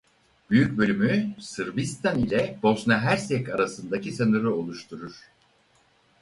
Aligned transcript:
Büyük 0.49 0.77
bölümü 0.77 1.33
Sırbistan 1.39 2.19
ile 2.19 2.59
Bosna-Hersek 2.63 3.49
arasındaki 3.49 4.11
sınırı 4.11 4.55
oluşturur. 4.55 5.29